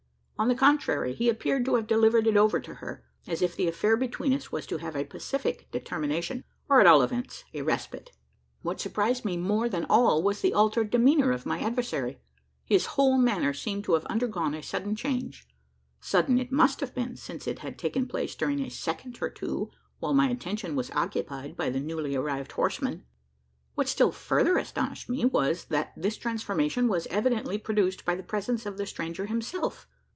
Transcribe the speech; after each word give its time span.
On 0.39 0.47
the 0.47 0.55
contrary, 0.55 1.13
he 1.13 1.29
appeared 1.29 1.65
to 1.65 1.75
have 1.75 1.85
delivered 1.85 2.25
it 2.25 2.35
over 2.35 2.59
to 2.59 2.73
her 2.73 3.03
as 3.27 3.43
if 3.43 3.55
the 3.55 3.67
affair 3.67 3.95
between 3.95 4.33
us 4.33 4.51
was 4.51 4.65
to 4.65 4.77
have 4.79 4.95
a 4.95 5.05
pacific 5.05 5.69
termination, 5.85 6.43
or, 6.67 6.81
at 6.81 6.87
all 6.87 7.03
events, 7.03 7.43
a 7.53 7.61
respite. 7.61 8.09
What 8.63 8.81
surprised 8.81 9.23
me 9.23 9.37
more 9.37 9.69
than 9.69 9.85
all 9.85 10.23
was 10.23 10.41
the 10.41 10.51
altered 10.55 10.89
demeanour 10.89 11.31
of 11.31 11.45
my 11.45 11.59
adversary. 11.59 12.19
His 12.65 12.87
whole 12.87 13.19
manner 13.19 13.53
seemed 13.53 13.83
to 13.83 13.93
have 13.93 14.03
undergone 14.05 14.55
a 14.55 14.63
sudden 14.63 14.95
change. 14.95 15.47
Sudden 15.99 16.39
it 16.39 16.51
must 16.51 16.79
have 16.79 16.95
been, 16.95 17.15
since 17.15 17.45
it 17.45 17.59
had 17.59 17.77
taken 17.77 18.07
place 18.07 18.33
during 18.33 18.61
a 18.61 18.69
second 18.69 19.19
or 19.21 19.29
two, 19.29 19.69
while 19.99 20.15
my 20.15 20.27
attention 20.27 20.75
was 20.75 20.89
occupied 20.95 21.55
by 21.55 21.69
the 21.69 21.79
newly 21.79 22.15
arrived 22.15 22.53
horseman. 22.53 23.03
What 23.75 23.87
still 23.87 24.11
further 24.11 24.57
astonished 24.57 25.07
me, 25.07 25.23
was, 25.23 25.65
that 25.65 25.93
this 25.95 26.17
transformation 26.17 26.87
was 26.87 27.05
evidently 27.11 27.59
produced 27.59 28.05
by 28.05 28.15
the 28.15 28.23
presence 28.23 28.65
of 28.65 28.79
the 28.79 28.87
stranger 28.87 29.27
himself! 29.27 29.87